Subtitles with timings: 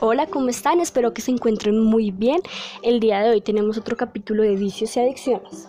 [0.00, 0.80] Hola, ¿cómo están?
[0.80, 2.40] Espero que se encuentren muy bien.
[2.82, 5.68] El día de hoy tenemos otro capítulo de vicios y adicciones.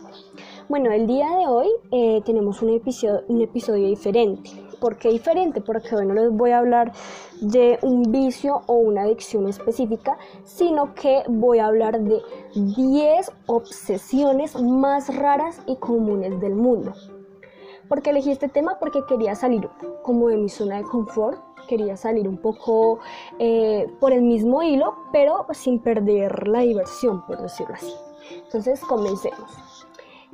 [0.70, 4.52] Bueno, el día de hoy eh, tenemos un episodio, un episodio diferente.
[4.80, 5.62] ¿Por qué diferente?
[5.62, 6.94] Porque hoy no les voy a hablar
[7.42, 12.22] de un vicio o una adicción específica, sino que voy a hablar de
[12.56, 16.94] 10 obsesiones más raras y comunes del mundo.
[17.90, 18.78] ¿Por qué elegí este tema?
[18.80, 19.70] Porque quería salir
[20.04, 23.00] como de mi zona de confort, quería salir un poco
[23.40, 27.94] eh, por el mismo hilo, pero sin perder la diversión, por decirlo así.
[28.44, 29.88] Entonces, comencemos.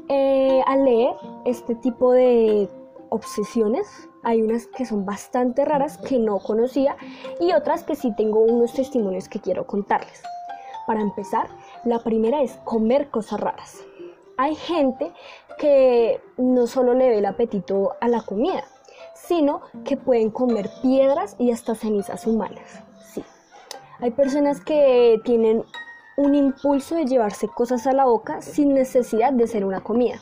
[0.09, 2.69] Eh, al leer este tipo de
[3.09, 6.95] obsesiones, hay unas que son bastante raras que no conocía
[7.39, 10.23] y otras que sí tengo unos testimonios que quiero contarles.
[10.87, 11.47] Para empezar,
[11.85, 13.83] la primera es comer cosas raras.
[14.37, 15.11] Hay gente
[15.57, 18.63] que no solo le ve el apetito a la comida,
[19.15, 22.83] sino que pueden comer piedras y hasta cenizas humanas.
[23.13, 23.23] Sí.
[23.99, 25.63] Hay personas que tienen
[26.17, 30.21] un impulso de llevarse cosas a la boca sin necesidad de ser una comida,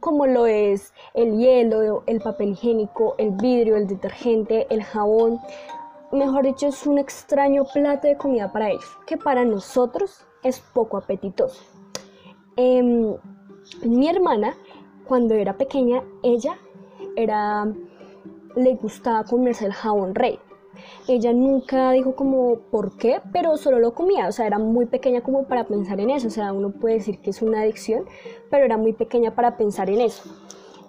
[0.00, 5.40] como lo es el hielo, el papel higiénico, el vidrio, el detergente, el jabón.
[6.10, 10.96] Mejor dicho, es un extraño plato de comida para ellos, que para nosotros es poco
[10.96, 11.62] apetitoso.
[12.56, 13.16] Em,
[13.82, 14.54] mi hermana,
[15.06, 16.58] cuando era pequeña, ella
[17.16, 17.66] era
[18.56, 20.38] le gustaba comerse el jabón rey.
[21.06, 25.22] Ella nunca dijo como por qué, pero solo lo comía, o sea, era muy pequeña
[25.22, 28.04] como para pensar en eso, o sea, uno puede decir que es una adicción,
[28.50, 30.30] pero era muy pequeña para pensar en eso.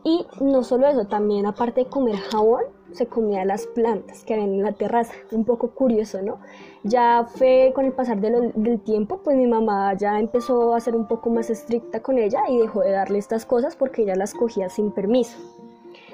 [0.06, 4.45] Y no solo eso, también aparte de comer jabón, se comía las plantas que había
[4.45, 6.39] en la terraza, un poco curioso, ¿no?
[6.84, 11.08] Ya fue con el pasar del tiempo, pues mi mamá ya empezó a ser un
[11.08, 14.69] poco más estricta con ella y dejó de darle estas cosas porque ella las cogía
[14.69, 15.38] sin permiso.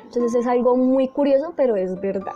[0.09, 2.33] Entonces es algo muy curioso, pero es verdad.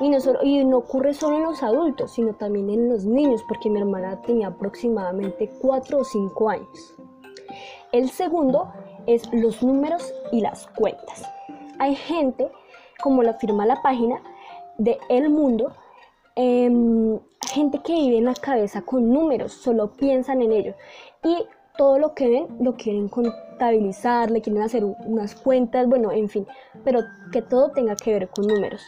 [0.00, 3.44] Y no, solo, y no ocurre solo en los adultos, sino también en los niños,
[3.46, 6.94] porque mi hermana tenía aproximadamente 4 o 5 años.
[7.92, 8.72] El segundo
[9.06, 11.30] es los números y las cuentas.
[11.78, 12.50] Hay gente,
[13.02, 14.22] como lo afirma la página
[14.78, 15.74] de El Mundo,
[16.34, 20.76] em, gente que vive en la cabeza con números, solo piensan en ellos.
[21.22, 21.46] Y
[21.76, 26.46] todo lo que ven lo quieren contabilizar, le quieren hacer unas cuentas, bueno, en fin,
[26.84, 27.00] pero
[27.32, 28.82] que todo tenga que ver con números.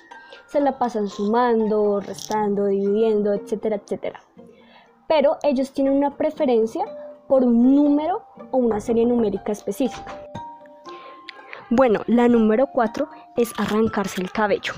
[0.47, 4.21] Se la pasan sumando, restando, dividiendo, etcétera, etcétera.
[5.09, 6.85] Pero ellos tienen una preferencia
[7.29, 10.25] por un número o una serie numérica específica.
[11.71, 14.75] Bueno, la número 4 es arrancarse el cabello.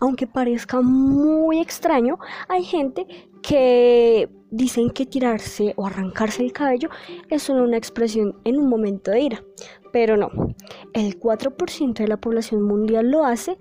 [0.00, 2.18] Aunque parezca muy extraño,
[2.48, 3.06] hay gente
[3.42, 6.88] que dicen que tirarse o arrancarse el cabello
[7.28, 9.44] es solo una expresión en un momento de ira,
[9.92, 10.30] pero no.
[10.92, 13.56] El 4% de la población mundial lo hace,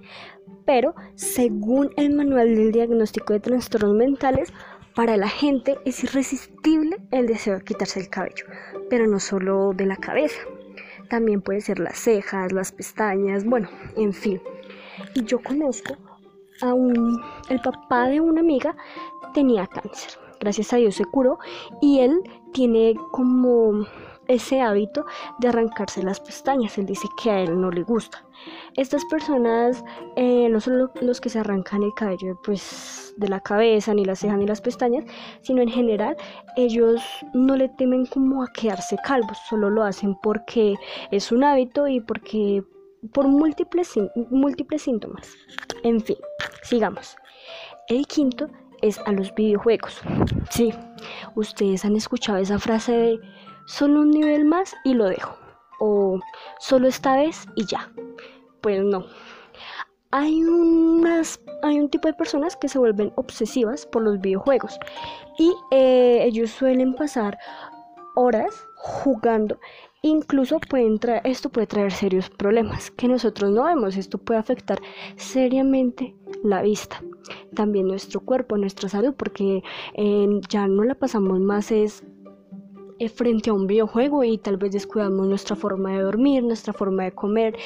[0.65, 4.53] pero según el manual del diagnóstico de trastornos mentales,
[4.95, 8.45] para la gente es irresistible el deseo de quitarse el cabello,
[8.89, 10.39] pero no solo de la cabeza.
[11.11, 13.67] También puede ser las cejas, las pestañas, bueno,
[13.97, 14.41] en fin.
[15.13, 15.97] Y yo conozco
[16.61, 18.77] a un, el papá de una amiga
[19.33, 20.13] tenía cáncer.
[20.39, 21.37] Gracias a Dios se curó
[21.81, 22.21] y él
[22.53, 23.85] tiene como
[24.27, 25.05] ese hábito
[25.39, 26.77] de arrancarse las pestañas.
[26.77, 28.25] Él dice que a él no le gusta.
[28.75, 29.83] Estas personas
[30.15, 34.19] eh, no son los que se arrancan el cabello pues, de la cabeza, ni las
[34.19, 35.05] cejas, ni las pestañas,
[35.41, 36.15] sino en general
[36.55, 37.01] ellos
[37.33, 40.75] no le temen como a quedarse calvos, solo lo hacen porque
[41.11, 42.63] es un hábito y porque
[43.13, 43.93] por múltiples,
[44.29, 45.29] múltiples síntomas.
[45.83, 46.17] En fin,
[46.63, 47.15] sigamos.
[47.87, 48.47] El quinto
[48.81, 50.01] es a los videojuegos.
[50.49, 50.73] Sí,
[51.35, 53.19] ustedes han escuchado esa frase de
[53.71, 55.35] solo un nivel más y lo dejo.
[55.79, 56.19] O
[56.59, 57.91] solo esta vez y ya.
[58.61, 59.05] Pues no.
[60.11, 64.77] Hay, unas, hay un tipo de personas que se vuelven obsesivas por los videojuegos
[65.39, 67.39] y eh, ellos suelen pasar
[68.15, 69.57] horas jugando
[70.03, 70.59] Incluso
[71.23, 73.97] esto puede traer serios problemas que nosotros no vemos.
[73.97, 74.79] Esto puede afectar
[75.15, 77.03] seriamente la vista,
[77.53, 79.61] también nuestro cuerpo, nuestra salud, porque
[79.93, 82.03] eh, ya no la pasamos más es
[83.09, 87.11] frente a un videojuego y tal vez descuidamos nuestra forma de dormir, nuestra forma de
[87.13, 87.57] comer,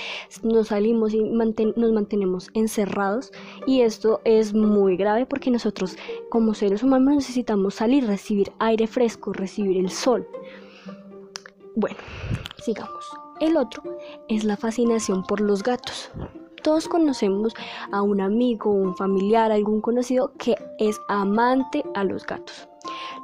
[0.43, 3.31] nos salimos y nos mantenemos encerrados
[3.65, 5.97] y esto es muy grave porque nosotros
[6.29, 10.27] como seres humanos necesitamos salir, recibir aire fresco, recibir el sol.
[11.75, 11.97] Bueno,
[12.63, 13.05] sigamos.
[13.41, 13.83] El otro
[14.29, 16.09] es la fascinación por los gatos.
[16.63, 17.53] Todos conocemos
[17.91, 22.67] a un amigo, un familiar, algún conocido que es amante a los gatos.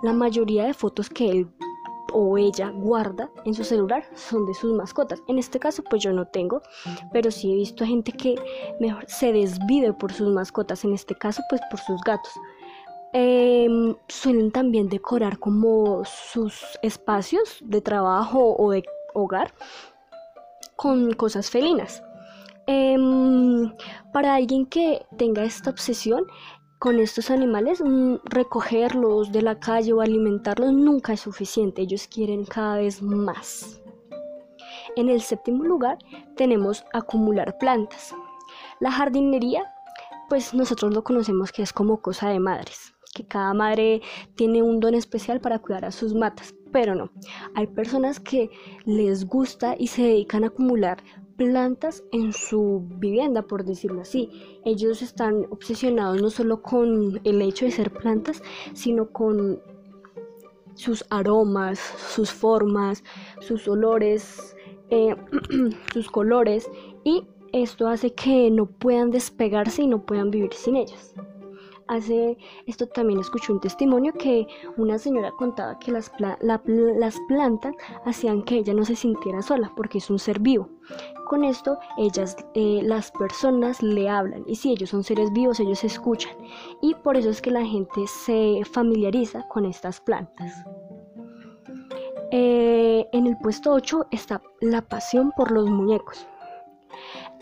[0.03, 1.47] La mayoría de fotos que él
[2.13, 5.21] o ella guarda en su celular son de sus mascotas.
[5.27, 6.61] En este caso, pues yo no tengo,
[7.11, 8.35] pero sí he visto a gente que
[8.79, 12.31] mejor se desvive por sus mascotas, en este caso, pues por sus gatos.
[13.13, 18.83] Em, suelen también decorar como sus espacios de trabajo o de
[19.13, 19.53] hogar
[20.77, 22.01] con cosas felinas.
[22.67, 23.73] Em,
[24.13, 26.25] para alguien que tenga esta obsesión
[26.81, 31.83] con estos animales, mm, recogerlos de la calle o alimentarlos nunca es suficiente.
[31.83, 33.79] Ellos quieren cada vez más.
[34.95, 35.99] En el séptimo lugar
[36.35, 38.15] tenemos acumular plantas.
[38.79, 39.63] La jardinería,
[40.27, 44.01] pues nosotros lo conocemos que es como cosa de madres que cada madre
[44.35, 47.11] tiene un don especial para cuidar a sus matas, pero no.
[47.55, 48.49] Hay personas que
[48.85, 51.03] les gusta y se dedican a acumular
[51.41, 54.29] plantas en su vivienda, por decirlo así.
[54.63, 58.43] Ellos están obsesionados no solo con el hecho de ser plantas,
[58.73, 59.59] sino con
[60.75, 63.03] sus aromas, sus formas,
[63.39, 64.55] sus olores,
[64.91, 65.15] eh,
[65.93, 66.69] sus colores
[67.03, 71.15] y esto hace que no puedan despegarse y no puedan vivir sin ellas
[71.87, 72.37] hace
[72.67, 74.47] esto también escuché un testimonio que
[74.77, 76.11] una señora contaba que las,
[76.41, 77.75] las plantas
[78.05, 80.69] hacían que ella no se sintiera sola porque es un ser vivo.
[81.27, 85.83] Con esto ellas, eh, las personas le hablan y si ellos son seres vivos ellos
[85.83, 86.35] escuchan
[86.81, 90.53] y por eso es que la gente se familiariza con estas plantas.
[92.31, 96.25] Eh, en el puesto 8 está la pasión por los muñecos.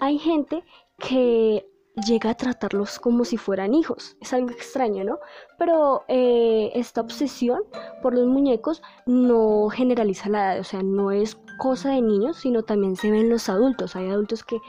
[0.02, 0.64] Hay gente
[0.98, 1.69] que
[2.06, 4.18] llega a tratarlos como si fueran hijos.
[4.22, 5.20] Es algo extraño, ¿no?
[5.58, 7.62] Pero eh, esta obsesión
[8.02, 12.64] por los muñecos no generaliza la edad, o sea, no es cosa de niños, sino
[12.64, 13.96] también se ven los adultos.
[13.96, 14.60] Hay adultos que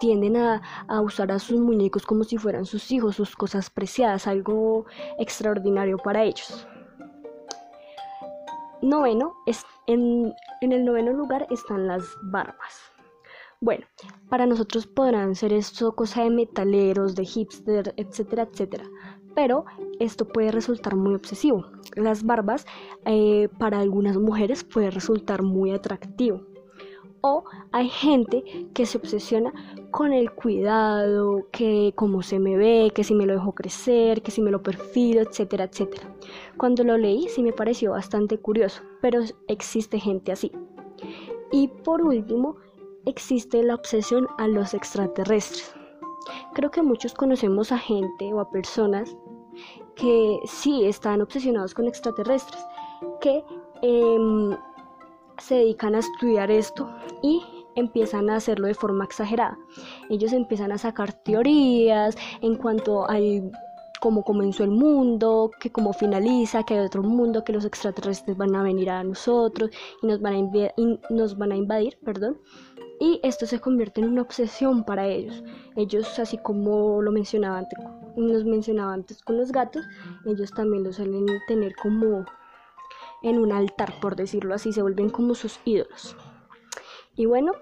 [0.00, 0.60] tienden a,
[1.00, 4.86] usar a sus muñecos como si fueran sus hijos, sus cosas preciadas, algo
[5.18, 6.66] extraordinario para ellos.
[8.82, 12.93] Noveno, es, en, en el noveno lugar están las barbas.
[13.60, 13.86] Bueno,
[14.28, 18.84] para nosotros podrán ser esto cosa de metaleros, de hipster, etcétera, etcétera.
[19.34, 19.64] Pero
[19.98, 21.66] esto puede resultar muy obsesivo.
[21.96, 22.66] Las barbas
[23.04, 26.42] eh, para algunas mujeres puede resultar muy atractivo.
[27.20, 29.50] O hay gente que se obsesiona
[29.90, 34.30] con el cuidado, que cómo se me ve, que si me lo dejo crecer, que
[34.30, 36.14] si me lo perfilo, etcétera, etcétera.
[36.58, 40.52] Cuando lo leí sí me pareció bastante curioso, pero existe gente así.
[41.50, 42.56] Y por último,
[43.06, 45.74] existe la obsesión a los extraterrestres.
[46.54, 49.16] Creo que muchos conocemos a gente o a personas
[49.94, 52.64] que sí están obsesionados con extraterrestres,
[53.20, 53.44] que
[53.82, 54.56] em,
[55.38, 56.90] se dedican a estudiar esto
[57.22, 57.42] y
[57.76, 59.58] empiezan a hacerlo de forma exagerada.
[60.08, 63.50] Ellos empiezan a sacar teorías en cuanto al
[64.00, 68.54] cómo comenzó el mundo, que cómo finaliza, que hay otro mundo, que los extraterrestres van
[68.54, 69.70] a venir a nosotros
[70.02, 70.38] y nos van a,
[70.76, 72.38] y nos van a invadir, perdón
[73.00, 75.42] y esto se convierte en una obsesión para ellos.
[75.76, 77.78] Ellos, así como lo mencionaba antes,
[78.16, 79.84] nos mencionaba antes con los gatos,
[80.24, 82.24] ellos también lo suelen tener como
[83.22, 86.16] en un altar, por decirlo así, se vuelven como sus ídolos.
[87.16, 87.52] Y bueno,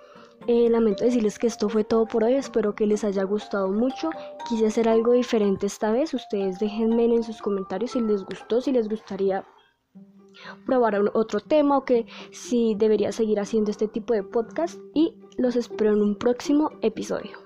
[0.49, 4.11] eh, lamento decirles que esto fue todo por hoy, espero que les haya gustado mucho.
[4.49, 8.73] Quise hacer algo diferente esta vez, ustedes déjenme en sus comentarios si les gustó, si
[8.73, 9.47] les gustaría
[10.67, 15.57] probar otro tema o que si debería seguir haciendo este tipo de podcast y los
[15.57, 17.37] espero en un próximo episodio.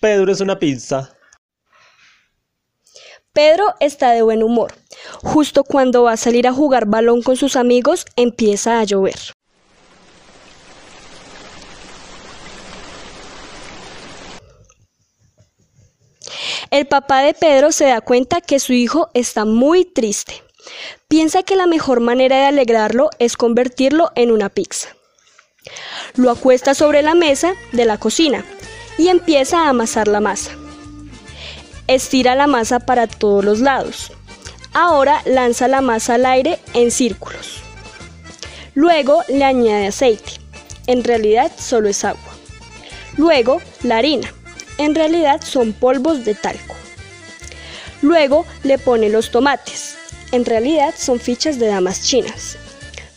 [0.00, 1.12] Pedro es una pizza.
[3.32, 4.72] Pedro está de buen humor.
[5.22, 9.18] Justo cuando va a salir a jugar balón con sus amigos, empieza a llover.
[16.70, 20.47] El papá de Pedro se da cuenta que su hijo está muy triste.
[21.08, 24.88] Piensa que la mejor manera de alegrarlo es convertirlo en una pizza.
[26.14, 28.44] Lo acuesta sobre la mesa de la cocina
[28.96, 30.52] y empieza a amasar la masa.
[31.86, 34.12] Estira la masa para todos los lados.
[34.74, 37.62] Ahora lanza la masa al aire en círculos.
[38.74, 40.32] Luego le añade aceite.
[40.86, 42.20] En realidad solo es agua.
[43.16, 44.32] Luego la harina.
[44.78, 46.76] En realidad son polvos de talco.
[48.02, 49.97] Luego le pone los tomates.
[50.32, 52.58] En realidad son fichas de damas chinas.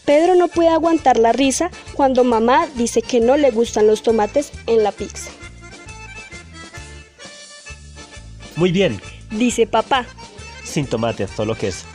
[0.05, 4.51] Pedro no puede aguantar la risa cuando mamá dice que no le gustan los tomates
[4.67, 5.29] en la pizza.
[8.55, 10.05] Muy bien, dice papá.
[10.63, 11.85] Sin tomate, solo queso.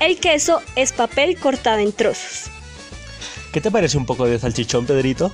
[0.00, 2.50] El queso es papel cortado en trozos.
[3.52, 5.32] ¿Qué te parece un poco de salchichón, Pedrito?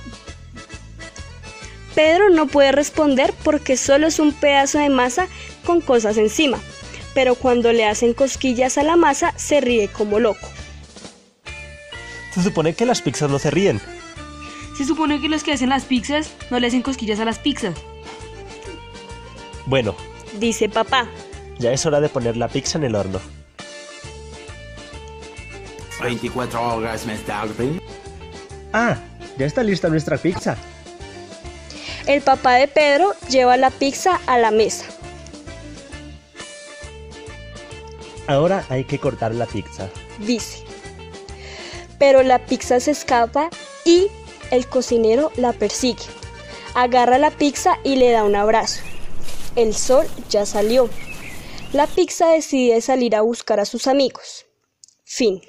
[1.95, 5.27] Pedro no puede responder porque solo es un pedazo de masa
[5.65, 6.59] con cosas encima,
[7.13, 10.47] pero cuando le hacen cosquillas a la masa se ríe como loco.
[12.33, 13.81] Se supone que las pizzas no se ríen.
[14.77, 17.75] Se supone que los que hacen las pizzas no le hacen cosquillas a las pizzas.
[19.65, 19.95] Bueno,
[20.39, 21.07] dice papá.
[21.57, 23.19] ya es hora de poner la pizza en el horno.
[26.01, 27.81] 24 horas más tarde.
[28.71, 28.97] Ah,
[29.37, 30.55] ya está lista nuestra pizza.
[32.05, 34.85] El papá de Pedro lleva la pizza a la mesa.
[38.29, 39.89] Ahora hay que cortar la pizza.
[40.19, 40.63] dice.
[41.97, 43.49] Pero la pizza se escapa
[43.85, 44.05] y
[44.51, 46.03] el cocinero la persigue.
[46.75, 48.81] Agarra la pizza y le da un abrazo.
[49.55, 50.91] El sol ya salió.
[51.73, 54.45] La pizza decide salir a buscar a sus amigos.
[55.03, 55.41] Fin.